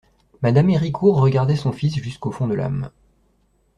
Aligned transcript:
Mme 0.41 0.71
Héricourt 0.71 1.21
regardait 1.21 1.55
son 1.55 1.71
fils 1.71 1.99
jusqu'au 1.99 2.31
fond 2.31 2.47
de 2.47 2.55
l'âme. 2.55 2.89